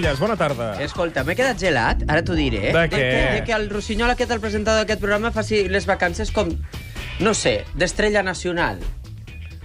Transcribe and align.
Casellas, 0.00 0.20
bona 0.20 0.36
tarda. 0.36 0.68
Escolta, 0.80 1.20
m'he 1.28 1.34
quedat 1.36 1.58
gelat, 1.60 2.06
ara 2.08 2.22
t'ho 2.24 2.32
diré. 2.32 2.70
De 2.72 2.84
què? 2.88 2.96
que, 2.96 3.08
de 3.36 3.42
que 3.44 3.52
el 3.52 3.68
Rossinyol, 3.68 4.14
aquest, 4.14 4.30
el 4.32 4.40
presentador 4.40 4.86
d'aquest 4.86 5.02
programa, 5.02 5.28
faci 5.34 5.66
les 5.68 5.84
vacances 5.84 6.32
com, 6.32 6.48
no 7.20 7.34
sé, 7.36 7.66
d'estrella 7.76 8.22
nacional. 8.24 8.80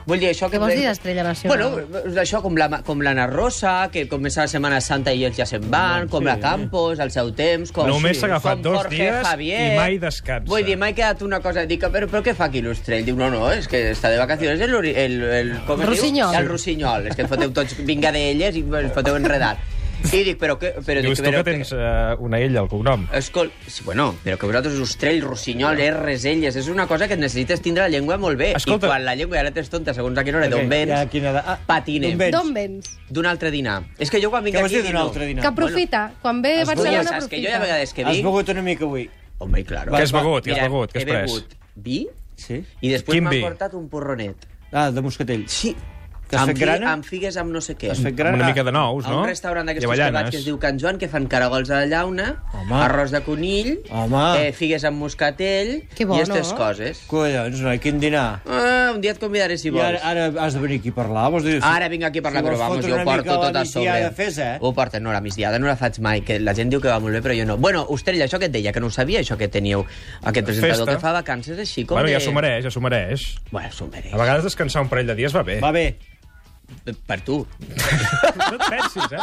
Vull 0.05 0.19
dir, 0.19 0.33
això 0.33 0.49
que... 0.51 0.59
Què 0.59 0.61
vols 0.61 0.75
dir 0.75 0.83
d'estrella 0.85 1.23
nacional? 1.25 1.71
Bueno, 1.79 2.01
això 2.21 2.41
com 2.43 2.59
la, 2.59 2.67
com 2.85 2.99
l'Anna 3.01 3.29
Rosa, 3.31 3.87
que 3.93 4.03
comença 4.11 4.43
la 4.43 4.51
Setmana 4.51 4.81
Santa 4.83 5.13
i 5.15 5.23
ells 5.25 5.39
ja 5.39 5.47
se'n 5.49 5.63
van, 5.71 6.09
com 6.11 6.27
la 6.27 6.35
Campos, 6.43 6.99
al 7.01 7.13
seu 7.15 7.31
temps, 7.33 7.71
com... 7.73 7.87
Només 7.89 8.19
s'ha 8.19 8.27
agafat 8.27 8.59
com 8.59 8.67
dos 8.67 8.77
Jorge 8.83 8.99
dies 8.99 9.25
Javier. 9.25 9.61
i 9.71 9.79
mai 9.79 9.97
descansa. 10.03 10.51
Vull 10.51 10.67
dir, 10.67 10.75
m'ha 10.77 10.91
quedat 10.93 11.23
una 11.25 11.39
cosa... 11.41 11.63
Dic, 11.65 11.87
però, 11.95 12.11
però 12.11 12.21
què 12.27 12.35
fa 12.37 12.51
aquí 12.51 12.61
l'Ostrell? 12.61 13.07
Diu, 13.07 13.15
no, 13.17 13.31
no, 13.33 13.47
és 13.55 13.71
que 13.71 13.87
està 13.95 14.11
de 14.11 14.19
vacacions 14.19 14.61
el, 14.67 14.75
el, 14.83 14.91
el, 14.93 15.17
el 15.39 15.55
com 15.65 15.81
es 15.81 15.89
Rossinyol. 15.89 16.35
Diu? 16.35 16.43
El 16.43 16.51
Rossinyol. 16.51 17.09
És 17.09 17.17
que 17.17 17.25
et 17.25 17.31
foteu 17.31 17.55
tots, 17.55 17.79
vinga 17.87 18.13
d'elles 18.13 18.59
i 18.59 18.67
foteu 18.93 19.17
enredat. 19.17 19.71
I 20.05 20.23
dic, 20.23 20.37
però 20.39 20.55
què... 20.59 20.73
Però 20.85 21.01
Dius 21.01 21.17
dic, 21.17 21.25
tu 21.25 21.31
però 21.31 21.41
que 21.43 21.51
tens 21.51 21.71
uh, 21.73 22.15
una 22.23 22.39
ella 22.39 22.61
al 22.61 22.67
cognom. 22.71 23.07
Escol... 23.15 23.51
Sí, 23.67 23.83
bueno, 23.83 24.13
però 24.23 24.37
que 24.37 24.45
vosaltres 24.49 24.77
Ostrell, 24.83 25.21
Rossinyol, 25.23 25.79
R's, 25.81 26.25
elles, 26.29 26.55
és 26.61 26.67
una 26.71 26.85
cosa 26.87 27.07
que 27.07 27.17
necessites 27.17 27.61
tindre 27.65 27.83
la 27.87 27.89
llengua 27.89 28.17
molt 28.21 28.37
bé. 28.39 28.51
Escolta- 28.55 28.87
I 28.87 28.91
quan 28.93 29.05
la 29.05 29.15
llengua 29.15 29.39
ja 29.39 29.43
la 29.47 29.51
tens 29.55 29.69
tonta, 29.73 29.93
segons 29.97 30.17
a 30.17 30.23
quina 30.27 30.37
hora, 30.41 30.49
d'on 30.51 30.69
vens, 30.69 30.91
Ja, 30.93 31.05
quina? 31.09 31.33
Ah, 31.41 31.57
patine. 31.65 32.13
d'on 32.31 32.53
vens? 32.53 32.91
D'un 33.09 33.25
altre 33.25 33.51
dinar. 33.51 33.81
És 33.99 34.11
que 34.11 34.21
jo 34.21 34.29
quan 34.31 34.43
vinc 34.45 34.55
Què 34.57 34.61
vols 34.65 34.71
aquí... 34.73 34.81
dir 34.81 34.91
d'un 34.91 35.01
altre 35.01 35.25
dinar? 35.31 35.41
Que 35.41 35.51
aprofita. 35.53 36.03
Quan 36.21 36.41
ve 36.45 36.53
a 36.59 36.61
Has 36.61 36.67
Barcelona, 36.73 37.03
saps 37.03 37.27
que 37.31 37.41
jo 37.41 37.47
aprofita. 37.49 37.63
vegades 37.65 37.93
que 37.93 38.03
Has 38.05 38.13
vinc... 38.15 38.25
begut 38.29 38.49
una 38.55 38.61
mica 38.61 38.85
avui? 38.85 39.09
Home, 39.39 39.63
claro. 39.67 39.91
Què 39.91 40.03
has 40.05 40.13
begut? 40.15 40.45
Què 40.47 40.55
has 40.55 40.69
begut? 40.69 40.93
Què 40.93 41.01
has 41.01 41.03
he 41.03 41.11
pres? 41.11 41.31
begut 41.31 41.57
vi 41.75 42.07
Sí? 42.35 42.61
i 42.81 42.89
després 42.91 43.21
m'han 43.23 43.31
vi? 43.33 43.41
portat 43.43 43.73
un 43.75 43.89
porronet. 43.89 44.45
Ah, 44.71 44.89
de 44.91 45.01
moscatell. 45.01 45.43
Sí. 45.47 45.73
Que 46.29 46.35
has 46.37 46.41
amb, 46.41 46.51
fet 46.53 46.59
grana? 46.59 46.91
amb 46.93 47.05
figues 47.05 47.35
amb 47.37 47.51
no 47.53 47.61
sé 47.61 47.75
què. 47.77 47.91
Has 47.91 47.99
fet 48.01 48.19
Amb 48.19 48.35
una 48.39 48.47
mica 48.47 48.63
de 48.65 48.71
nous, 48.71 49.05
a 49.05 49.09
no? 49.11 49.19
un 49.21 49.27
restaurant 49.29 49.65
d'aquests 49.67 49.83
I 49.83 49.85
que 49.85 49.91
vaig 49.91 49.99
avellanes. 50.01 50.31
que 50.31 50.37
es 50.37 50.45
diu 50.45 50.57
Can 50.59 50.79
Joan, 50.81 50.97
que 50.97 51.07
fan 51.07 51.27
caragols 51.27 51.69
a 51.69 51.81
la 51.83 51.85
llauna, 51.85 52.43
Home. 52.53 52.73
arròs 52.81 53.11
de 53.11 53.21
conill, 53.21 53.79
Home. 53.91 54.23
eh, 54.47 54.51
figues 54.53 54.83
amb 54.85 54.97
moscatell 54.97 55.83
bo, 56.05 56.15
i 56.17 56.21
aquestes 56.21 56.51
no? 56.51 56.57
coses. 56.57 57.03
Collons, 57.07 57.61
noi, 57.61 57.77
quin 57.79 57.99
dinar. 57.99 58.41
Ah, 58.49 58.91
un 58.95 59.01
dia 59.01 59.11
et 59.11 59.19
convidaré 59.19 59.57
si 59.57 59.67
I 59.67 59.71
vols. 59.71 59.85
ara, 59.85 59.99
ara 60.31 60.45
has 60.45 60.53
de 60.55 60.59
venir 60.59 60.79
aquí 60.79 60.89
a 60.89 60.95
parlar, 60.95 61.29
vols 61.31 61.43
dir? 61.45 61.59
Ara 61.61 61.87
vinc 61.89 62.03
aquí 62.09 62.19
a 62.19 62.23
parlar, 62.23 62.41
si 62.43 62.49
però 62.49 62.57
vamos, 62.57 62.85
jo 62.85 62.95
ho 62.95 63.03
porto 63.05 63.37
tot 63.45 63.55
a 63.55 63.65
sobre. 63.65 63.81
migdiada, 63.91 64.11
Fes, 64.11 64.37
eh? 64.39 64.57
Ho 64.61 64.73
porto, 64.73 64.99
no, 64.99 65.13
la 65.13 65.21
migdiada 65.21 65.59
no 65.59 65.67
la 65.67 65.75
faig 65.77 65.99
mai, 65.99 66.21
que 66.21 66.39
la 66.39 66.53
gent 66.55 66.69
diu 66.73 66.81
que 66.81 66.87
va 66.89 66.99
molt 66.99 67.13
bé, 67.13 67.21
però 67.21 67.37
jo 67.37 67.45
no. 67.45 67.57
Bueno, 67.57 67.85
Ostrella, 67.89 68.25
això 68.25 68.39
que 68.39 68.45
et 68.49 68.51
deia, 68.51 68.73
que 68.73 68.79
no 68.79 68.87
ho 68.87 68.89
sabia, 68.89 69.19
això 69.21 69.37
que 69.37 69.47
teníeu, 69.47 69.85
aquest 70.23 70.45
presentador 70.45 70.85
Festa. 70.87 70.91
que 70.95 70.99
fa 71.01 71.11
vacances 71.13 71.59
així, 71.59 71.85
com 71.85 71.95
Bueno, 71.95 72.07
de... 72.09 72.13
ja 72.17 72.19
s'ho 72.19 72.33
mereix, 72.33 72.63
ja 72.65 72.71
s'ho 72.71 72.81
mereix. 72.81 73.35
Bueno, 73.51 73.71
s'ho 73.71 73.87
mereix. 73.87 74.13
A 74.13 74.17
vegades 74.17 74.43
descansar 74.43 74.81
un 74.81 74.89
parell 74.89 75.07
de 75.07 75.15
dies 75.15 75.35
va 75.35 75.43
bé. 75.43 75.59
Va 75.61 75.71
bé. 75.71 75.95
Per 77.07 77.17
tu. 77.25 77.39
No 78.35 78.57
et 78.57 78.65
pensis, 78.69 79.05
eh? 79.11 79.21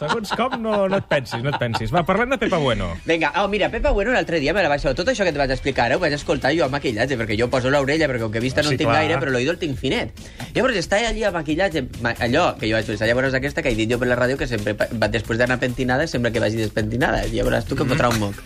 Segons 0.00 0.30
com, 0.38 0.54
no, 0.62 0.86
no 0.88 0.96
et 0.98 1.06
pensis, 1.10 1.42
no 1.44 1.50
et 1.52 1.58
pensis. 1.60 1.90
Va, 1.92 2.02
parlem 2.08 2.30
de 2.32 2.38
Pepa 2.40 2.56
Bueno. 2.62 2.88
Vinga, 3.06 3.32
oh, 3.42 3.48
mira, 3.52 3.68
Pepa 3.72 3.90
Bueno 3.92 4.12
l'altre 4.12 4.40
dia 4.40 4.54
me 4.56 4.62
la 4.64 4.70
vaig... 4.72 4.80
Tot 4.96 5.08
això 5.12 5.26
que 5.26 5.32
et 5.34 5.36
vaig 5.40 5.52
explicar, 5.52 5.90
eh, 5.92 5.96
ho 5.96 6.00
vaig 6.02 6.14
escoltar 6.16 6.54
jo 6.56 6.64
a 6.64 6.70
maquillatge, 6.72 7.18
perquè 7.20 7.36
jo 7.38 7.50
poso 7.52 7.70
l'orella, 7.72 8.08
perquè 8.08 8.22
com 8.24 8.32
que 8.32 8.40
vista 8.44 8.62
no 8.64 8.70
Sí, 8.72 8.78
en 8.78 8.82
tinc 8.84 8.90
clar. 8.90 9.02
gaire, 9.02 9.20
però 9.20 9.34
l'oïdo 9.34 9.52
el 9.54 9.60
tinc 9.60 9.76
finet. 9.80 10.12
Llavors 10.56 10.80
està 10.80 11.02
allí 11.08 11.24
a 11.28 11.32
maquillatge, 11.34 11.84
ma- 12.00 12.16
allò 12.18 12.52
que 12.56 12.70
jo 12.70 12.78
vaig 12.78 12.88
pensar, 12.88 13.06
llavors 13.10 13.34
aquesta 13.36 13.62
que 13.62 13.72
he 13.74 13.78
dit 13.78 13.90
jo 13.92 13.98
per 14.00 14.08
la 14.08 14.16
ràdio, 14.16 14.38
que 14.40 14.48
sempre, 14.48 14.72
va, 14.78 15.08
després 15.12 15.38
d'anar 15.42 15.60
pentinada, 15.60 16.06
sembla 16.08 16.32
que 16.32 16.40
vagi 16.40 16.56
despentinada. 16.60 17.24
Veuràs 17.32 17.68
tu 17.68 17.76
que 17.76 17.84
em 17.84 17.92
fotrà 17.92 18.08
un 18.12 18.20
moc. 18.22 18.40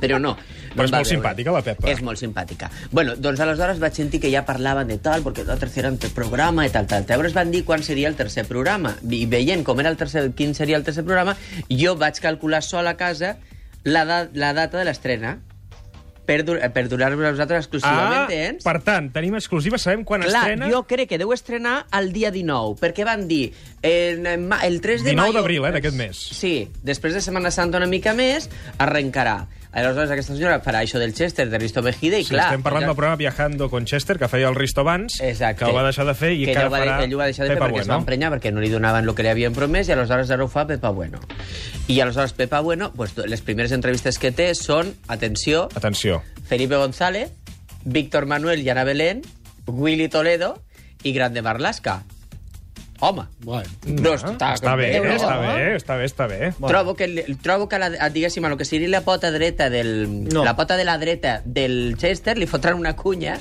Però 0.00 0.20
no. 0.22 0.36
Però 0.76 0.84
és 0.86 0.92
molt 0.92 1.06
veure. 1.06 1.16
simpàtica, 1.16 1.52
la 1.56 1.62
Pepa. 1.66 1.88
És 1.90 2.02
molt 2.02 2.20
simpàtica. 2.20 2.70
Bueno, 2.92 3.16
doncs 3.16 3.40
aleshores 3.40 3.80
vaig 3.82 3.94
sentir 3.98 4.20
que 4.20 4.30
ja 4.30 4.44
parlaven 4.44 4.88
de 4.92 4.98
tal, 4.98 5.24
perquè 5.24 5.44
la 5.48 5.56
tercera 5.56 5.88
era 5.88 5.94
un 5.96 6.14
programa 6.14 6.66
i 6.66 6.70
tal, 6.70 6.86
tal. 6.86 7.04
Llavors 7.08 7.34
van 7.34 7.50
dir 7.50 7.64
quan 7.64 7.82
seria 7.82 8.08
el 8.08 8.16
tercer 8.16 8.46
programa. 8.46 8.96
I 9.08 9.24
veient 9.26 9.64
com 9.64 9.80
era 9.80 9.90
el 9.90 9.96
tercer, 9.96 10.28
quin 10.36 10.54
seria 10.54 10.76
el 10.76 10.84
tercer 10.84 11.04
programa, 11.04 11.36
jo 11.70 11.96
vaig 11.96 12.20
calcular 12.20 12.62
sol 12.62 12.86
a 12.86 12.96
casa 12.96 13.36
la, 13.84 14.04
da, 14.04 14.26
la 14.34 14.52
data 14.52 14.78
de 14.78 14.84
l'estrena 14.84 15.38
per, 16.26 16.40
dur, 16.42 16.58
per 16.74 16.88
donar-vos 16.90 17.22
a 17.24 17.30
vosaltres 17.30 17.60
exclusivament, 17.64 18.24
Ah, 18.24 18.26
tens? 18.26 18.64
per 18.66 18.80
tant, 18.82 19.12
tenim 19.14 19.36
exclusiva, 19.38 19.78
sabem 19.78 20.02
quan 20.04 20.24
Clar, 20.26 20.40
estrena... 20.42 20.66
jo 20.72 20.80
crec 20.90 21.08
que 21.12 21.18
deu 21.22 21.30
estrenar 21.32 21.86
el 21.94 22.10
dia 22.12 22.32
19, 22.34 22.74
perquè 22.80 23.06
van 23.06 23.28
dir 23.30 23.52
en, 23.80 24.26
en, 24.26 24.48
el 24.66 24.80
3 24.82 25.04
de 25.04 25.12
19 25.14 25.20
maio... 25.22 25.32
d'abril, 25.38 25.68
eh, 25.68 25.72
d'aquest 25.76 25.94
mes. 25.94 26.24
Sí, 26.34 26.68
després 26.82 27.14
de 27.14 27.22
Setmana 27.22 27.52
Santa 27.54 27.78
una 27.78 27.86
mica 27.86 28.12
més, 28.18 28.50
arrencarà. 28.82 29.46
Aleshores, 29.76 30.08
aquesta 30.14 30.32
senyora 30.32 30.56
farà 30.64 30.80
això 30.80 30.96
del 30.98 31.12
Chester, 31.12 31.50
de 31.52 31.58
Risto 31.60 31.82
Mejide, 31.84 32.16
i 32.22 32.24
Sí, 32.24 32.30
clar... 32.32 32.46
estem 32.48 32.62
parlant 32.64 32.86
del 32.88 32.94
programa 32.96 33.16
Viajando 33.20 33.68
con 33.68 33.84
Chester, 33.84 34.16
que 34.18 34.26
feia 34.32 34.48
el 34.48 34.54
Risto 34.56 34.80
abans, 34.80 35.18
Exacte. 35.20 35.64
que 35.66 35.70
el 35.70 35.76
va 35.76 35.82
deixar 35.84 36.06
de 36.08 36.14
fer 36.16 36.30
i 36.32 36.46
que 36.46 36.54
que, 36.56 36.62
va, 36.64 36.78
farà 36.80 36.94
ell 37.04 37.12
ho 37.12 37.18
va 37.20 37.26
deixar 37.28 37.44
de 37.44 37.50
fer 37.52 37.58
Pepa 37.58 37.66
perquè 37.68 37.82
es 37.82 37.88
va 37.90 37.92
Bueno. 37.92 38.00
emprenyar 38.06 38.30
perquè 38.32 38.52
no 38.56 38.64
li 38.64 38.70
donaven 38.72 39.04
el 39.04 39.14
que 39.14 39.22
li 39.26 39.28
havien 39.28 39.52
promès 39.52 39.90
i 39.90 39.92
aleshores 39.92 40.30
ara 40.32 40.44
ho 40.44 40.48
fa 40.48 40.64
Pepa 40.66 40.88
Bueno. 40.96 41.20
I 41.92 42.00
aleshores 42.00 42.32
Pepa 42.32 42.60
Bueno, 42.60 42.90
pues, 42.96 43.12
les 43.18 43.42
primeres 43.42 43.72
entrevistes 43.76 44.18
que 44.18 44.32
té 44.32 44.54
són, 44.54 44.94
atenció, 45.08 45.68
Atenció. 45.76 46.22
Felipe 46.48 46.76
González, 46.80 47.30
Víctor 47.84 48.24
Manuel 48.24 48.64
i 48.64 48.70
Ana 48.70 48.84
Belén, 48.84 49.20
Willy 49.66 50.08
Toledo 50.08 50.54
i 51.02 51.12
Grande 51.12 51.42
Marlaska. 51.42 52.02
Home, 53.00 53.26
Bueno. 53.44 53.68
no, 53.84 54.14
està, 54.14 54.54
està 54.56 54.74
bé, 54.76 54.92
Déu-n'hi-do. 54.94 55.16
està 55.20 55.36
bé, 55.40 55.76
està 55.76 55.96
bé, 55.96 56.04
està 56.08 56.26
bé. 56.26 56.52
Trobo 56.66 56.94
que, 56.96 57.08
trobo 57.42 57.68
que 57.68 57.78
la, 57.78 57.90
diguéssim, 58.08 58.44
a 58.44 58.48
lo 58.48 58.56
que 58.56 58.64
seria 58.64 58.88
la 58.88 59.02
pota 59.02 59.30
dreta 59.30 59.68
del... 59.70 60.28
No. 60.32 60.44
La 60.44 60.56
pota 60.56 60.76
de 60.76 60.84
la 60.84 60.96
dreta 60.98 61.42
del 61.44 61.96
Chester 61.98 62.38
li 62.38 62.46
fotran 62.46 62.78
una 62.80 62.94
cunya 62.96 63.36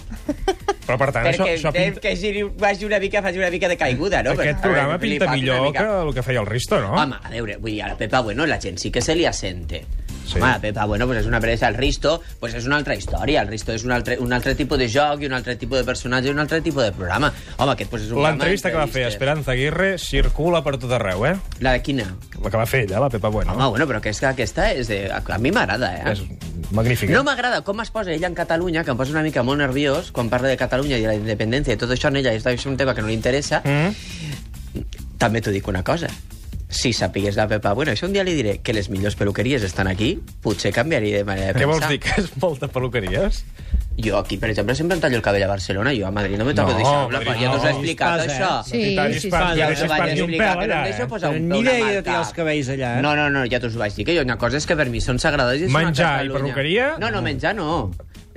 Però, 0.86 1.00
per 1.02 1.10
tant, 1.16 1.26
això, 1.26 1.46
perquè 1.48 1.56
això 1.58 1.72
que, 1.74 1.80
pinta... 1.88 2.02
que 2.04 2.16
giri, 2.20 2.44
vagi 2.62 2.86
una 2.86 3.00
mica, 3.02 3.22
faci 3.26 3.40
una 3.40 3.50
mica 3.50 3.68
de 3.72 3.78
caiguda, 3.78 4.22
no? 4.22 4.36
Aquest 4.36 4.60
Perquè, 4.60 4.62
programa 4.62 4.98
veure, 4.98 5.08
pinta 5.08 5.32
millor 5.32 5.72
que 5.74 5.86
el 6.04 6.14
que 6.14 6.22
feia 6.22 6.44
el 6.44 6.46
Risto, 6.46 6.80
no? 6.80 6.92
Home, 6.94 7.18
a 7.24 7.32
veure, 7.32 7.58
vull 7.58 7.72
dir, 7.72 7.82
a 7.82 7.88
la 7.90 7.98
Pepa 7.98 8.22
Bueno 8.22 8.46
la 8.46 8.60
gent 8.62 8.78
sí 8.78 8.92
que 8.92 9.02
se 9.02 9.16
li 9.16 9.26
assente. 9.26 9.82
Sí. 10.26 10.40
Home, 10.40 10.60
Pepa 10.60 10.86
Bueno 10.90 11.06
pues 11.08 11.20
és 11.22 11.28
una 11.30 11.40
presa, 11.40 11.68
el 11.70 11.76
Risto 11.78 12.18
pues 12.40 12.56
és 12.58 12.66
una 12.66 12.80
altra 12.80 12.96
història, 12.98 13.44
el 13.44 13.50
Risto 13.52 13.76
és 13.76 13.86
un 13.86 13.94
altre, 13.96 14.18
un 14.20 14.34
altre 14.34 14.56
tipus 14.58 14.80
de 14.82 14.90
joc 14.90 15.22
i 15.22 15.30
un 15.30 15.38
altre 15.38 15.56
tipus 15.62 15.80
de 15.80 15.86
personatge 15.88 16.32
i 16.32 16.34
un 16.34 16.42
altre 16.42 16.62
tipus 16.66 16.84
de 16.84 16.92
programa. 16.96 17.32
Home, 17.58 17.76
aquest 17.76 17.92
pues, 17.92 18.08
és 18.08 18.14
un 18.14 18.24
L'entrevista 18.26 18.72
que 18.74 18.80
va 18.82 18.88
fer. 18.90 19.06
Esperanza 19.12 19.54
Aguirre 19.54 19.96
circula 20.02 20.64
per 20.66 20.78
tot 20.82 20.92
arreu, 20.98 21.26
eh? 21.30 21.36
La 21.62 21.76
de 21.78 21.84
quina? 21.86 22.10
La 22.42 22.50
que 22.50 22.58
va 22.58 22.66
fer 22.70 22.86
ella, 22.88 23.00
la 23.04 23.10
Pepa 23.14 23.30
Bueno. 23.30 23.54
Home, 23.54 23.70
bueno, 23.76 23.88
però 23.90 24.02
que 24.02 24.12
és 24.14 24.20
que 24.20 24.32
aquesta 24.32 24.72
és 24.74 24.90
de... 24.92 25.06
A 25.14 25.22
a 25.36 25.40
mi 25.42 25.52
m'agrada, 25.52 25.92
eh? 25.94 26.14
És 26.14 26.24
magnífica. 26.72 27.14
No 27.14 27.24
m'agrada 27.28 27.62
com 27.68 27.82
es 27.84 27.92
posa 27.92 28.14
ella 28.14 28.28
en 28.28 28.38
Catalunya, 28.38 28.84
que 28.84 28.94
em 28.94 29.00
posa 29.00 29.14
una 29.14 29.24
mica 29.26 29.44
molt 29.44 29.62
nerviós 29.62 30.12
quan 30.16 30.30
parla 30.32 30.52
de 30.52 30.58
Catalunya 30.60 31.00
i 31.00 31.06
de 31.06 31.12
la 31.12 31.18
independència 31.18 31.76
i 31.76 31.82
tot 31.82 31.92
això 31.92 32.12
en 32.12 32.22
ella, 32.22 32.34
i 32.34 32.42
és 32.42 32.66
un 32.66 32.78
tema 32.78 32.96
que 32.96 33.04
no 33.04 33.12
li 33.12 33.18
interessa. 33.18 33.62
Mm? 33.66 34.82
També 35.22 35.42
t'ho 35.42 35.54
dic 35.54 35.68
una 35.72 35.84
cosa. 35.84 36.10
Si 36.76 36.92
sapigués 36.92 37.38
la 37.40 37.46
Pepa, 37.48 37.72
bueno, 37.74 37.94
això 37.96 38.04
un 38.10 38.12
dia 38.14 38.24
li 38.28 38.34
diré 38.36 38.58
que 38.60 38.74
les 38.76 38.90
millors 38.92 39.16
peluqueries 39.16 39.64
estan 39.64 39.88
aquí, 39.88 40.18
potser 40.44 40.74
canviaria 40.76 41.22
de 41.22 41.24
manera 41.24 41.54
de 41.54 41.60
Què 41.62 41.64
pensar. 41.64 41.72
vols 41.72 41.88
dir, 41.94 42.00
que 42.04 42.16
és 42.20 42.28
molta 42.42 42.68
peluqueries? 42.68 43.46
Jo 43.96 44.18
aquí, 44.20 44.36
per 44.36 44.50
exemple, 44.52 44.76
sempre 44.76 44.98
em 44.98 45.02
tallo 45.06 45.16
el 45.16 45.24
cabell 45.24 45.46
a 45.46 45.48
Barcelona, 45.48 45.94
jo 45.96 46.04
a 46.06 46.12
Madrid 46.12 46.36
no 46.38 46.44
me 46.44 46.54
toco 46.54 46.74
No, 46.74 46.78
deixar 46.82 47.12
Madrid 47.14 47.40
ja 47.40 47.52
no. 47.54 47.62
he 47.64 47.70
explicat, 47.72 48.26
eh? 48.26 48.28
això. 48.28 48.50
Sí, 48.68 48.82
sí, 48.82 49.20
sí. 49.22 49.30
Ja 49.32 49.70
deixes 49.70 49.86
us 49.86 49.86
ho 49.86 49.94
vaig 49.94 50.12
explicar, 50.18 50.50
no 50.58 50.62
allà, 50.66 50.80
em 50.82 50.90
deixo 50.92 51.08
posar 51.14 51.30
un, 51.32 51.46
idea 51.56 51.78
de 51.78 51.86
marca. 51.86 52.02
tenir 52.10 52.18
els 52.20 52.34
cabells 52.36 52.70
allà, 52.76 52.90
eh? 52.98 53.02
No, 53.06 53.14
no, 53.16 53.30
no, 53.32 53.46
ja 53.48 53.62
t'ho 53.64 53.70
vaig 53.80 53.96
dir, 53.96 54.06
que 54.10 54.12
hi 54.12 54.20
ha 54.20 54.26
una 54.28 54.38
cosa 54.38 54.58
és 54.60 54.68
que 54.68 54.76
per 54.76 54.90
mi 54.92 55.00
són 55.00 55.18
sagrades 55.24 55.64
i 55.64 55.72
Menjar 55.72 56.26
i 56.26 56.34
perruqueria? 56.36 56.90
No, 57.00 57.08
no, 57.10 57.22
menjar 57.24 57.56
no. 57.56 57.70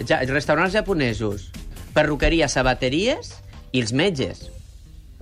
Ja, 0.06 0.21
restaurants 0.31 0.72
japonesos, 0.78 1.50
perruqueria, 1.93 2.47
sabateries 2.47 3.34
i 3.72 3.82
els 3.82 3.91
metges. 3.93 4.47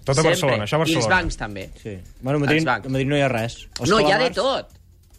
Tot 0.06 0.14
a 0.18 0.22
Sempre. 0.22 0.30
Barcelona, 0.30 0.64
això 0.64 0.74
a 0.74 0.78
I 0.78 0.82
els 0.82 0.94
Barcelona. 0.94 1.16
bancs, 1.16 1.36
també. 1.36 1.70
Sí. 1.82 1.98
Bueno, 2.22 2.36
a 2.38 2.40
Madrid, 2.46 2.56
Els 2.62 2.64
bancs. 2.64 2.86
a 2.86 2.88
Madrid 2.88 3.06
no 3.10 3.16
hi 3.16 3.20
ha 3.20 3.28
res. 3.28 3.56
Els 3.80 3.90
no, 3.90 4.00
hi 4.00 4.04
ha 4.12 4.18
de 4.18 4.30
calamars- 4.30 4.34
tot. 4.36 4.68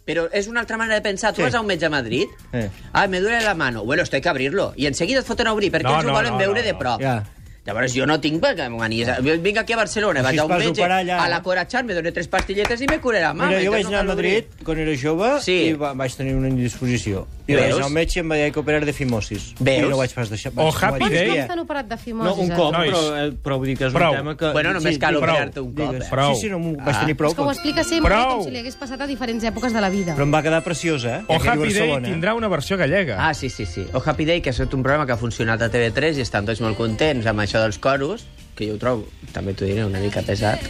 Però 0.08 0.22
és 0.32 0.46
una 0.48 0.60
altra 0.60 0.78
manera 0.78 0.94
de 0.94 1.02
pensar. 1.02 1.34
Tu 1.34 1.42
Sí. 1.42 1.42
vas 1.42 1.54
a 1.54 1.60
un 1.60 1.66
metge 1.66 1.84
a 1.84 1.90
Madrid, 1.90 2.26
Eh. 2.54 2.70
ah, 2.94 3.06
me 3.06 3.20
duele 3.20 3.42
la 3.44 3.52
mano. 3.54 3.84
Bueno, 3.84 4.02
esto 4.02 4.16
hay 4.16 4.22
que 4.22 4.28
abrirlo. 4.30 4.72
I 4.74 4.86
en 4.86 4.94
seguida 4.94 5.20
et 5.20 5.26
foten 5.26 5.46
a 5.46 5.52
obrir, 5.52 5.70
perquè 5.70 5.82
No, 5.82 5.90
ells 5.96 6.04
ho 6.04 6.06
no, 6.08 6.12
volen 6.14 6.32
no, 6.32 6.38
veure 6.38 6.60
no, 6.62 6.66
de 6.66 6.72
no. 6.72 6.78
prop. 6.78 7.00
Ja. 7.02 7.24
Llavors 7.68 7.92
jo 7.92 8.06
no 8.08 8.16
tinc 8.18 8.40
perquè 8.42 8.66
manies. 8.72 9.10
Jo 9.20 9.34
Vinc 9.44 9.58
aquí 9.60 9.74
a 9.74 9.76
Barcelona, 9.76 10.22
vaig 10.24 10.38
a 10.40 10.44
un 10.48 10.54
metge, 10.56 10.82
allà, 10.84 11.18
a 11.20 11.26
eh? 11.26 11.30
la 11.30 11.42
Corachat, 11.44 11.84
me 11.84 11.92
doné 11.94 12.12
tres 12.16 12.26
pastilletes 12.32 12.80
i 12.80 12.86
me 12.88 12.96
curé 12.98 13.20
la 13.20 13.34
mà. 13.36 13.50
Mira, 13.52 13.60
jo 13.62 13.70
vaig 13.74 13.84
no 13.84 13.90
anar 13.92 13.98
a 14.00 14.06
cal. 14.06 14.14
Madrid 14.14 14.44
quan 14.64 14.78
era 14.80 14.94
jove 14.96 15.34
Sí. 15.44 15.58
i 15.68 15.72
va, 15.74 15.92
vaig 15.92 16.14
tenir 16.16 16.34
una 16.34 16.48
indisposició. 16.48 17.26
I 17.48 17.54
Veus? 17.54 17.60
vaig 17.62 17.72
anar 17.76 17.84
al 17.86 17.92
metge 17.92 18.18
i 18.18 18.20
em 18.20 18.30
va 18.30 18.36
dir 18.36 18.52
que 18.52 18.60
operar 18.60 18.84
de 18.84 18.92
fimosis. 18.92 19.54
Veus? 19.58 19.86
I 19.86 19.88
no 19.90 19.96
vaig 19.96 20.12
pas 20.14 20.28
deixar. 20.30 20.52
O 20.54 20.70
vaig- 20.70 20.82
Happy 20.82 21.00
vaig 21.00 21.12
Day. 21.12 21.26
Quants 21.28 21.36
eh? 21.36 21.40
cops 21.40 21.48
t'han 21.48 21.58
operat 21.60 21.86
de 21.88 21.94
No, 21.96 22.02
fimosis? 22.02 22.38
un 22.44 22.50
cop, 22.56 22.72
Nois. 22.72 22.90
però, 22.90 23.16
eh, 23.26 23.32
però 23.44 23.56
vull 23.58 23.66
dir 23.68 23.76
que 23.78 23.84
és 23.86 23.92
Prou. 23.92 24.10
un 24.12 24.16
tema 24.18 24.36
que... 24.36 24.50
Bueno, 24.52 24.72
només 24.74 24.98
cal 24.98 25.14
prou. 25.14 25.22
operar-te 25.22 25.60
un 25.60 25.72
cop, 25.74 25.94
eh? 25.94 26.06
Prou. 26.10 26.34
Sí, 26.34 26.40
sí, 26.42 26.50
no, 26.50 26.58
m'ho 26.58 26.72
vaig 26.76 26.96
Ah. 26.96 27.00
tenir 27.00 27.16
prou. 27.16 27.30
És 27.30 27.36
que 27.36 27.42
ho 27.42 27.50
explica 27.50 27.84
sempre 27.84 28.10
Prou. 28.14 28.36
com 28.36 28.44
si 28.44 28.50
li 28.50 28.58
hagués 28.58 28.76
passat 28.76 29.00
a 29.00 29.06
diferents 29.06 29.44
èpoques 29.44 29.72
de 29.72 29.80
la 29.80 29.88
vida. 29.88 30.14
Però 30.14 30.22
em 30.24 30.32
va 30.34 30.42
quedar 30.42 30.62
preciosa, 30.64 31.16
eh? 31.18 31.22
O 31.28 31.34
Happy 31.36 31.72
Day 31.72 31.90
eh? 31.90 32.00
tindrà 32.02 32.34
una 32.34 32.48
versió 32.48 32.76
gallega. 32.76 33.16
Ah, 33.28 33.32
sí, 33.34 33.48
sí, 33.48 33.64
sí. 33.66 33.86
O 33.94 34.02
Happy 34.04 34.24
Day, 34.24 34.40
que 34.42 34.50
ha 34.50 34.52
estat 34.52 34.72
un 34.74 34.82
programa 34.82 35.06
que 35.06 35.12
ha 35.12 35.16
funcionat 35.16 35.60
a 35.62 35.70
TV3 35.70 36.18
i 36.18 36.20
estan 36.20 36.44
tots 36.44 36.60
molt 36.60 36.76
contents 36.76 37.24
amb 37.26 37.40
això 37.40 37.57
dels 37.62 37.78
coros, 37.82 38.26
que 38.58 38.66
jo 38.66 38.74
ho 38.74 38.80
trobo, 38.82 39.06
també 39.32 39.54
t'ho 39.54 39.68
diré, 39.68 39.84
una 39.86 40.00
mica 40.02 40.22
pesat. 40.26 40.64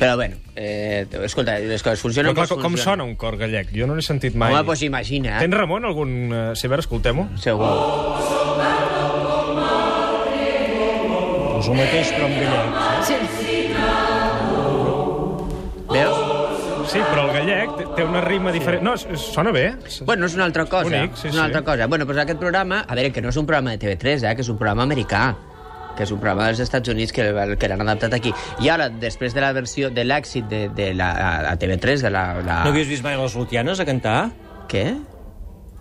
Però, 0.00 0.16
bueno, 0.18 0.36
eh, 0.56 1.06
escolta, 1.26 1.58
les 1.60 1.82
coses 1.84 2.02
funcionen... 2.02 2.34
Però 2.34 2.46
clar, 2.48 2.58
com 2.58 2.72
funcionen. 2.72 2.84
sona 2.84 3.04
un 3.06 3.14
cor 3.20 3.36
gallec? 3.38 3.70
Jo 3.76 3.86
no 3.86 3.94
l'he 3.94 4.02
sentit 4.02 4.34
mai. 4.34 4.54
Home, 4.54 4.64
doncs 4.66 4.82
imagina. 4.88 5.38
Tens, 5.38 5.54
Ramon, 5.54 5.86
algun... 5.86 6.16
Uh, 6.32 6.40
si 6.58 6.66
a 6.66 6.72
veure, 6.72 6.82
escoltem-ho. 6.86 7.28
Segur. 7.38 7.70
Doncs 11.50 11.68
el 11.68 11.76
mateix, 11.76 12.10
però 12.16 12.26
en 12.26 12.34
gallec. 12.40 13.06
Sí. 13.06 13.20
Veus? 15.90 16.18
sí, 16.90 16.98
però 17.06 17.26
el 17.28 17.32
gallec 17.34 17.94
té- 17.94 18.04
una 18.04 18.20
rima 18.24 18.50
diferent. 18.50 18.82
No, 18.82 18.96
sona 18.98 19.52
bé. 19.54 19.76
Bueno, 20.06 20.26
és 20.26 20.34
una 20.34 20.44
altra 20.48 20.64
cosa. 20.66 20.88
Bonic, 20.88 21.14
sí, 21.14 21.28
és 21.28 21.34
una 21.34 21.44
sí. 21.44 21.46
altra 21.46 21.62
cosa. 21.62 21.86
Bueno, 21.86 22.06
doncs 22.08 22.18
aquest 22.24 22.40
programa, 22.40 22.80
a 22.82 22.98
veure, 22.98 23.12
que 23.14 23.22
no 23.22 23.30
és 23.30 23.38
un 23.38 23.46
programa 23.46 23.76
de 23.76 23.78
TV3, 23.84 24.24
eh, 24.26 24.34
que 24.34 24.42
és 24.42 24.50
un 24.50 24.58
programa 24.58 24.82
americà 24.88 25.36
que 25.96 26.04
és 26.06 26.10
un 26.14 26.18
programa 26.20 26.46
dels 26.48 26.60
Estats 26.64 26.88
Units 26.88 27.12
que, 27.12 27.24
que 27.58 27.68
l'han 27.68 27.80
adaptat 27.84 28.14
aquí. 28.14 28.32
I 28.64 28.68
ara, 28.72 28.88
després 28.88 29.34
de 29.34 29.40
la 29.44 29.52
versió 29.52 29.90
de 29.90 30.04
l'èxit 30.04 30.46
de, 30.48 30.68
de 30.74 30.92
la, 30.94 31.10
a, 31.12 31.30
a 31.52 31.56
TV3, 31.58 32.00
de 32.06 32.10
la... 32.10 32.24
la... 32.42 32.62
No 32.64 32.70
havies 32.74 32.88
vist 32.88 33.04
mai 33.04 33.16
les 33.20 33.34
Lutianes 33.36 33.80
a 33.80 33.86
cantar? 33.88 34.18
Què? 34.70 34.84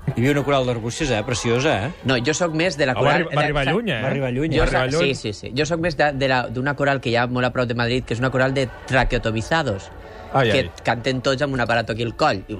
Hi 0.09 0.13
havia 0.17 0.31
una 0.33 0.41
coral 0.43 0.65
d'arbúcies, 0.65 1.11
eh? 1.13 1.19
Preciosa, 1.23 1.73
eh? 1.85 1.89
No, 2.09 2.15
jo 2.25 2.33
sóc 2.33 2.55
més 2.57 2.73
de 2.79 2.87
la 2.89 2.95
Ah, 2.95 2.97
va 2.97 3.01
coral... 3.03 3.21
arri- 3.27 3.35
va 3.37 3.43
arribar 3.43 3.65
de- 3.67 3.73
lluny, 3.75 3.91
eh? 3.93 3.99
Va 4.01 4.07
arribar 4.09 4.31
lluny. 4.33 4.55
Jo 4.55 4.63
Va 4.63 4.65
arribar 4.65 4.89
lluny. 4.89 5.13
sí, 5.13 5.33
sí, 5.33 5.33
sí. 5.37 5.51
Jo 5.55 5.67
sóc 5.69 5.79
més 5.83 5.95
de- 5.99 6.11
de 6.17 6.27
la- 6.31 6.47
d'una 6.49 6.73
coral 6.75 6.99
que 6.99 7.11
hi 7.11 7.15
ha 7.19 7.27
molt 7.29 7.45
a 7.45 7.51
prop 7.53 7.67
de 7.69 7.75
Madrid, 7.77 8.03
que 8.03 8.15
és 8.17 8.19
una 8.23 8.31
coral 8.33 8.55
de 8.57 8.65
traqueotomizados. 8.89 9.91
Ai, 10.33 10.49
que 10.51 10.59
ai. 10.59 10.71
canten 10.85 11.21
tots 11.25 11.41
amb 11.41 11.53
un 11.53 11.61
aparato 11.61 11.93
aquí 11.93 12.03
al 12.05 12.15
coll. 12.15 12.41
I, 12.47 12.57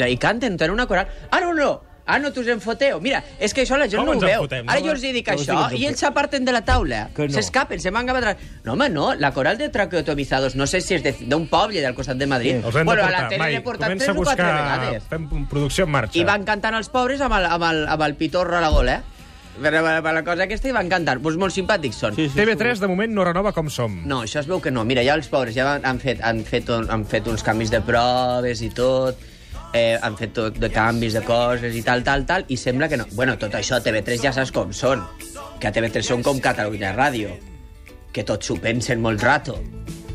dir, 0.00 0.18
canten, 0.20 0.56
tenen 0.56 0.74
una 0.74 0.86
coral... 0.86 1.06
Ah, 1.30 1.40
no, 1.40 1.52
no! 1.54 1.70
Ah, 2.08 2.18
no, 2.18 2.32
tu 2.32 2.40
us 2.40 2.48
en 2.48 2.60
foteu. 2.64 2.98
Mira, 3.04 3.20
és 3.38 3.52
que 3.52 3.62
això 3.66 3.76
la 3.76 3.84
gent 3.86 4.00
Com 4.00 4.06
no 4.08 4.12
ho 4.12 4.14
ens 4.16 4.22
en 4.24 4.30
veu. 4.30 4.40
fotem, 4.46 4.68
Ara 4.68 4.80
no? 4.80 4.86
jo 4.86 4.92
els 4.94 5.02
hi 5.04 5.12
dic 5.12 5.28
us 5.28 5.42
això 5.44 5.58
i 5.76 5.84
ells 5.86 6.00
s'aparten 6.00 6.46
de 6.48 6.52
la 6.56 6.62
taula. 6.64 7.02
Que 7.14 7.26
no. 7.28 7.34
S'escapen, 7.36 7.78
se 7.84 7.92
van 7.92 8.08
cap 8.08 8.16
atrás. 8.16 8.36
No, 8.64 8.72
home, 8.72 8.88
no. 8.88 9.10
La 9.14 9.30
coral 9.36 9.58
de 9.60 9.68
traqueotomizados, 9.68 10.56
no 10.56 10.66
sé 10.66 10.80
si 10.80 10.94
és 10.96 11.02
de- 11.04 11.12
d'un 11.28 11.46
poble 11.52 11.82
del 11.84 11.94
costat 11.94 12.16
de 12.16 12.26
Madrid. 12.26 12.62
Els 12.64 12.74
hem 12.74 12.86
bueno, 12.88 13.02
de 13.02 13.08
a 13.08 13.10
la 13.10 13.16
portar. 13.18 13.28
tele 13.28 13.38
Mai, 13.44 13.52
l'he 13.52 13.60
portat 13.60 13.88
comença 13.92 14.06
tres 14.06 14.16
a 14.16 14.18
o 14.18 14.24
quatre 14.24 14.44
buscar... 14.44 14.80
vegades. 14.80 15.04
Fem 15.12 15.28
producció 15.52 15.84
en 15.84 15.90
marxa. 15.90 16.18
I 16.18 16.24
van 16.24 16.44
cantant 16.48 16.74
els 16.80 16.88
pobres 16.88 17.20
amb 17.20 17.34
el, 17.38 17.44
amb 17.44 17.64
el, 17.70 17.84
amb 17.88 18.02
el 18.08 18.14
pitorro 18.16 18.56
a 18.56 18.60
la 18.64 18.68
gola, 18.72 18.96
eh? 18.96 19.02
Per, 19.58 19.72
per, 19.74 20.02
per 20.06 20.12
la 20.14 20.22
cosa 20.22 20.44
aquesta 20.44 20.68
i 20.68 20.72
van 20.72 20.88
cantant. 20.88 21.18
Pues 21.20 21.34
molt 21.36 21.52
simpàtics 21.52 21.96
són. 21.98 22.14
Sí, 22.14 22.28
sí. 22.30 22.38
TV3 22.38 22.78
de 22.78 22.86
moment 22.88 23.10
no 23.12 23.24
renova 23.26 23.50
com 23.52 23.68
som. 23.68 24.00
No, 24.06 24.22
això 24.22 24.38
es 24.40 24.46
veu 24.46 24.60
que 24.62 24.70
no. 24.70 24.84
Mira, 24.86 25.02
ja 25.02 25.16
els 25.18 25.26
pobres 25.28 25.52
ja 25.56 25.64
han, 25.74 25.84
han, 25.84 25.98
fet, 25.98 26.20
han, 26.22 26.44
fet, 26.46 26.68
un, 26.70 26.86
han 26.88 27.04
fet 27.04 27.26
uns 27.26 27.42
canvis 27.42 27.68
de 27.74 27.80
proves 27.82 28.62
i 28.62 28.70
tot, 28.70 29.18
eh, 29.74 29.98
han 30.00 30.16
fet 30.16 30.32
tot 30.36 30.56
de 30.58 30.70
canvis 30.72 31.14
de 31.18 31.22
coses 31.26 31.74
i 31.76 31.82
tal, 31.82 32.02
tal, 32.04 32.24
tal, 32.26 32.44
i 32.48 32.56
sembla 32.56 32.88
que 32.88 32.96
no. 32.96 33.06
Bueno, 33.12 33.36
tot 33.38 33.54
això 33.58 33.76
a 33.78 33.82
TV3 33.84 34.22
ja 34.22 34.32
saps 34.32 34.52
com 34.54 34.72
són, 34.72 35.04
que 35.60 35.68
a 35.68 35.72
TV3 35.72 36.02
són 36.02 36.22
com 36.22 36.40
Catalunya 36.40 36.94
Ràdio, 36.96 37.34
que 38.12 38.24
tots 38.24 38.46
s'ho 38.48 38.56
pensen 38.62 39.00
molt 39.04 39.22
rato. 39.22 39.58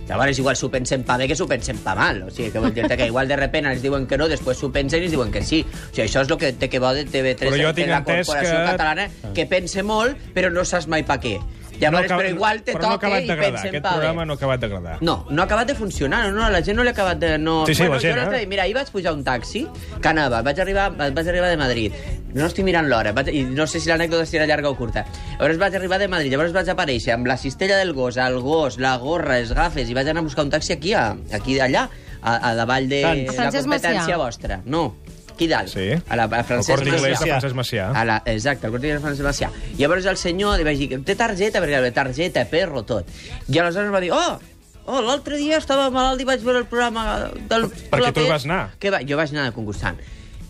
Llavors 0.03 0.35
igual 0.41 0.57
s'ho 0.59 0.67
pensen 0.67 1.05
pa 1.07 1.15
bé 1.15 1.29
que 1.29 1.35
s'ho 1.35 1.45
pensen 1.47 1.77
pa 1.79 1.93
mal. 1.95 2.17
O 2.25 2.29
sigui, 2.29 2.49
que 2.51 2.59
vol 2.59 2.73
dir 2.75 2.83
que 2.91 3.05
igual 3.07 3.27
de 3.27 3.37
repente 3.39 3.71
els 3.71 3.81
diuen 3.81 4.03
que 4.05 4.17
no, 4.19 4.27
després 4.27 4.57
s'ho 4.59 4.67
pensen 4.71 4.99
i 4.99 5.05
els 5.07 5.13
diuen 5.15 5.31
que 5.31 5.41
sí. 5.41 5.61
O 5.63 5.93
sigui, 5.95 6.03
això 6.09 6.25
és 6.25 6.29
el 6.33 6.37
que 6.41 6.51
té 6.59 6.67
que 6.69 6.79
bo 6.83 6.91
de 6.93 7.05
TV3, 7.05 7.39
Però 7.47 7.61
jo 7.69 7.71
de 7.73 7.87
la 7.87 8.03
corporació 8.03 8.57
que- 8.57 8.65
catalana, 8.73 9.07
que 9.33 9.45
pense 9.45 9.81
molt, 9.83 10.17
però 10.35 10.51
no 10.51 10.65
saps 10.65 10.87
mai 10.91 11.05
pa 11.07 11.19
què. 11.23 11.37
Llavors, 11.79 12.05
acaba- 12.05 12.21
però 12.23 12.29
igual 12.29 12.61
te 12.63 12.73
però 12.73 12.81
no 12.81 12.89
toca 12.93 13.07
acabat 13.07 13.23
i 13.23 13.27
pensen 13.27 13.67
Aquest 13.73 13.85
programa 13.87 14.25
no 14.25 14.33
ha 14.33 14.35
acabat 14.35 14.59
d'agradar. 14.61 14.97
No, 15.01 15.25
no 15.29 15.41
ha 15.41 15.45
acabat 15.45 15.67
de 15.67 15.75
funcionar, 15.75 16.29
no, 16.29 16.37
no, 16.41 16.49
la 16.49 16.61
gent 16.63 16.77
no 16.77 16.83
li 16.83 16.89
ha 16.89 16.95
acabat 16.95 17.17
de... 17.19 17.37
No... 17.37 17.65
Sí, 17.65 17.73
sí, 17.75 17.87
la 17.87 17.99
gent, 17.99 18.17
eh? 18.17 18.27
dia, 18.37 18.47
Mira, 18.47 18.63
ahir 18.63 18.75
vaig 18.75 18.91
pujar 18.93 19.13
un 19.13 19.23
taxi 19.23 19.67
que 20.01 20.07
anava, 20.11 20.41
vaig 20.45 20.59
arribar, 20.59 20.91
vaig 20.95 21.27
arribar 21.27 21.49
de 21.49 21.57
Madrid, 21.57 21.93
no 22.33 22.45
estic 22.45 22.63
mirant 22.65 22.87
l'hora, 22.89 23.11
vaig- 23.13 23.33
i 23.33 23.43
no 23.43 23.65
sé 23.67 23.79
si 23.79 23.89
l'anècdota 23.89 24.25
si 24.25 24.37
era 24.37 24.45
llarga 24.45 24.69
o 24.69 24.75
curta. 24.77 25.03
Llavors 25.39 25.57
vaig 25.57 25.75
arribar 25.75 25.99
de 25.99 26.07
Madrid, 26.07 26.31
llavors 26.31 26.53
vaig 26.53 26.69
aparèixer 26.69 27.13
amb 27.17 27.27
la 27.27 27.37
cistella 27.37 27.77
del 27.77 27.93
gos, 27.93 28.17
el 28.17 28.39
gos, 28.39 28.77
la 28.77 28.95
gorra, 28.97 29.39
les 29.39 29.51
gafes, 29.53 29.89
i 29.89 29.93
vaig 29.97 30.07
anar 30.13 30.21
a 30.21 30.29
buscar 30.29 30.45
un 30.45 30.51
taxi 30.53 30.73
aquí, 30.73 30.93
a, 30.93 31.15
aquí 31.33 31.57
d'allà, 31.57 31.87
a, 32.23 32.49
a 32.51 32.55
davall 32.55 32.87
de 32.87 33.01
Sants. 33.03 33.35
la 33.35 33.49
competència 33.65 33.99
Macià. 34.05 34.17
vostra. 34.17 34.61
No, 34.65 34.95
aquí 35.33 35.49
dalt. 35.51 35.73
Sí. 35.73 35.89
A 36.07 36.17
la 36.19 36.29
a 36.29 36.39
El 36.39 36.47
Francesc 36.47 36.77
Corte 36.77 36.89
Inglés 36.89 37.03
de 37.03 37.11
Macià. 37.11 37.35
Francesc 37.35 37.57
Macià. 37.57 37.89
A 37.91 38.05
la, 38.07 38.21
exacte, 38.25 38.67
el 38.67 38.73
Corte 38.73 38.87
Inglés 38.87 39.01
de 39.01 39.05
Francesc 39.07 39.27
Macià. 39.27 39.51
Llavors 39.79 40.07
el 40.13 40.19
senyor 40.21 40.57
li 40.59 40.67
vaig 40.67 40.81
dir, 40.81 41.01
té 41.05 41.17
targeta? 41.19 41.61
Perquè 41.63 41.81
la 41.83 41.93
targeta, 41.95 42.45
perro, 42.49 42.85
tot. 42.87 43.09
I 43.49 43.59
aleshores 43.59 43.93
va 43.93 44.01
dir, 44.03 44.11
oh, 44.15 44.39
oh 44.85 45.01
l'altre 45.03 45.39
dia 45.41 45.59
estava 45.61 45.89
malalt 45.93 46.21
i 46.21 46.27
vaig 46.29 46.43
veure 46.45 46.63
el 46.63 46.69
programa 46.69 47.31
del 47.49 47.69
Perquè 47.69 47.89
tu 47.89 48.21
Clapet." 48.21 48.29
vas 48.29 48.47
anar. 48.49 48.61
Que 48.79 48.93
va, 48.93 49.01
jo 49.07 49.19
vaig 49.19 49.33
anar 49.35 49.49
de 49.49 49.55
concursant. 49.57 49.99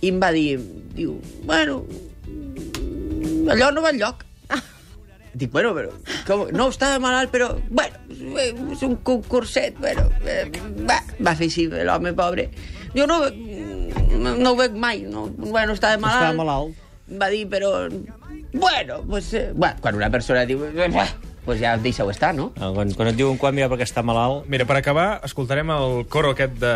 I 0.04 0.12
em 0.12 0.20
va 0.20 0.34
dir, 0.36 0.60
diu, 0.98 1.18
bueno, 1.48 1.82
allò 3.54 3.72
no 3.72 3.84
va 3.86 3.94
enlloc. 3.96 4.26
Dic, 5.34 5.50
bueno, 5.52 5.74
però... 5.74 5.94
Com, 6.28 6.46
no 6.54 6.68
estava 6.70 7.00
malalt, 7.02 7.32
però... 7.34 7.54
Bueno, 7.70 8.04
és 8.44 8.84
un 8.86 9.00
concurset, 9.08 9.80
bueno... 9.82 10.10
Eh, 10.28 10.46
va, 10.86 11.00
va 11.24 11.36
fer 11.40 11.50
així 11.50 11.68
l'home 11.72 12.14
pobre. 12.18 12.50
Jo 12.94 13.08
no, 13.10 13.24
no, 14.20 14.36
no 14.38 14.52
ho 14.52 14.56
veig 14.60 14.74
mai. 14.78 15.02
No, 15.10 15.28
bueno, 15.38 15.74
estava 15.74 15.98
malalt. 15.98 16.24
Estava 16.24 16.38
malalt. 16.44 16.80
Va 17.20 17.28
dir, 17.30 17.44
però... 17.52 17.90
Bueno, 18.54 19.02
pues, 19.10 19.34
eh, 19.34 19.52
bueno, 19.54 19.76
quan 19.82 19.96
una 19.96 20.10
persona 20.10 20.46
diu... 20.46 20.64
eh, 20.66 20.90
pues 21.44 21.60
ja 21.60 21.74
deixa-ho 21.76 22.08
estar, 22.10 22.30
no? 22.34 22.54
Ah, 22.56 22.70
Quan, 22.72 22.94
quan 22.96 23.10
et 23.12 23.18
diuen 23.20 23.36
quan 23.38 23.52
mira 23.54 23.68
perquè 23.68 23.84
està 23.84 24.00
malalt... 24.06 24.46
Mira, 24.48 24.64
per 24.66 24.78
acabar, 24.80 25.20
escoltarem 25.28 25.68
el 25.76 26.06
coro 26.08 26.32
aquest 26.32 26.54
de, 26.62 26.72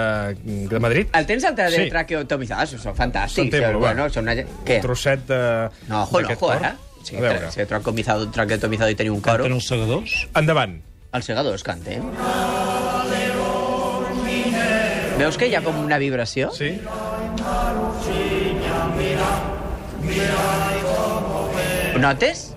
de 0.67 0.79
Madrid. 0.83 1.07
El 1.15 1.25
tens 1.29 1.45
altre 1.47 1.69
de 1.69 1.77
Sí. 1.77 1.83
sí. 1.85 1.93
traqueotomizados, 1.93 2.73
són 2.83 2.97
fantàstics. 2.97 3.47
Sentem-lo, 3.47 3.79
va. 3.79 3.93
bueno, 3.93 4.09
són 4.11 4.27
una... 4.27 4.35
Què? 4.67 4.81
Un 4.81 4.85
trosset 4.89 5.23
de... 5.29 5.39
No, 5.87 6.01
ojo, 6.03 6.19
no, 6.21 6.35
ojo, 6.35 6.51
eh? 6.59 6.73
Sí, 7.07 7.15
A 7.15 7.21
veure. 7.23 7.39
tra- 7.47 7.53
traqueotomizado, 7.55 8.27
traqueotomizado 8.35 8.91
i 8.91 8.99
tenia 8.99 9.13
un 9.15 9.21
coro. 9.23 9.45
Canten 9.47 9.55
els 9.61 9.69
segadors? 9.71 10.17
Endavant. 10.35 10.75
Els 11.15 11.25
segadors 11.31 11.63
canten. 11.63 12.03
Veus 15.17 15.37
que 15.39 15.47
hi 15.49 15.55
ha 15.57 15.63
com 15.65 15.79
una 15.81 15.97
vibració? 15.97 16.51
Sí? 16.53 16.73
Notes? 22.07 22.56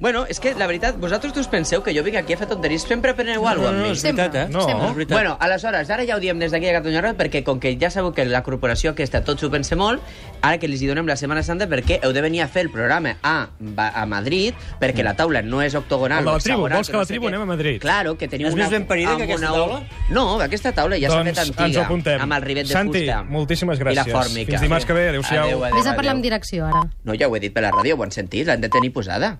Bueno, 0.00 0.26
és 0.30 0.38
que 0.38 0.52
la 0.54 0.68
veritat, 0.68 0.94
vosaltres 1.02 1.34
us 1.36 1.48
penseu 1.50 1.82
que 1.82 1.90
jo 1.92 2.04
vinc 2.06 2.14
aquí 2.20 2.32
a 2.32 2.36
fer 2.38 2.46
tonteries, 2.46 2.84
sempre 2.86 3.14
preneu 3.18 3.42
alguna 3.48 3.56
cosa 3.66 3.68
amb 3.74 3.82
mi. 3.82 3.90
és 3.90 4.02
veritat, 4.04 4.34
eh? 4.36 4.44
No. 4.48 4.60
És 4.60 4.94
veritat. 4.94 5.16
Bueno, 5.16 5.36
aleshores, 5.40 5.90
ara 5.90 6.04
ja 6.06 6.14
ho 6.14 6.20
diem 6.22 6.38
des 6.38 6.52
d'aquí 6.52 6.68
a 6.70 6.74
Catalunya 6.76 7.02
Ràdio, 7.02 7.16
perquè 7.18 7.42
com 7.42 7.58
que 7.58 7.72
ja 7.80 7.90
sabeu 7.90 8.12
que 8.14 8.24
la 8.24 8.44
corporació 8.46 8.92
aquesta 8.92 9.24
tot 9.24 9.40
s'ho 9.42 9.50
pensa 9.50 9.74
molt, 9.74 10.00
ara 10.40 10.58
que 10.62 10.66
els 10.70 10.80
hi 10.80 10.86
donem 10.86 11.04
la 11.10 11.16
Setmana 11.18 11.42
Santa, 11.42 11.66
perquè 11.66 11.98
heu 12.04 12.12
de 12.14 12.22
venir 12.22 12.42
a 12.42 12.46
fer 12.46 12.62
el 12.62 12.70
programa 12.70 13.16
a, 13.24 13.48
a 13.90 14.06
Madrid, 14.06 14.54
perquè 14.78 15.02
la 15.02 15.16
taula 15.18 15.42
no 15.42 15.62
és 15.62 15.74
octogonal. 15.74 16.22
De 16.22 16.30
la 16.30 16.36
no 16.36 16.38
tribu, 16.46 16.68
vols 16.68 16.86
que 16.86 16.92
la 16.94 17.02
no 17.02 17.04
sé 17.04 17.12
tribu 17.14 17.26
anem 17.26 17.42
a 17.42 17.46
Madrid? 17.50 17.80
Claro, 17.82 18.14
que 18.16 18.28
teniu 18.28 18.46
És 18.46 18.54
una... 18.54 18.62
més 18.62 18.70
ben 18.70 18.86
parida 18.86 19.10
amb 19.16 19.18
que 19.18 19.24
aquesta 19.32 19.50
una- 19.50 19.64
taula? 19.64 19.82
No, 20.10 20.40
aquesta 20.40 20.72
taula 20.78 20.96
ja 21.02 21.10
s'ha 21.10 21.24
doncs 21.24 21.30
fet 21.34 21.42
antiga. 21.48 21.66
ens 21.66 21.76
ho 21.76 21.82
apuntem. 21.82 22.20
Amb 22.22 22.32
el 22.38 22.42
rivet 22.46 22.68
de 22.68 22.72
Santi, 22.72 23.02
fusta. 23.02 23.24
moltíssimes 23.24 23.80
I 23.80 23.82
la 23.82 23.90
gràcies. 23.90 24.14
fòrmica. 24.14 24.50
Fins 24.52 24.60
dimarts 24.62 24.86
que 24.86 24.92
ve. 24.92 25.08
Adéu-siau. 25.08 25.42
Adéu, 25.44 25.64
adéu, 25.64 25.76
Vés 25.76 25.86
a 25.86 25.96
parlar 25.96 26.12
adéu. 26.12 26.12
amb 26.14 26.22
direcció, 26.22 26.66
ara. 26.66 26.86
No, 27.02 27.14
ja 27.18 27.26
ho 27.26 27.34
he 27.34 27.40
dit 27.40 27.52
per 27.52 27.64
la 27.66 27.72
ràdio, 27.72 27.98
ho 27.98 28.02
han 28.04 28.12
sentit, 28.12 28.46
l'han 28.46 28.60
de 28.60 28.68
tenir 28.68 28.92
posada. 28.92 29.38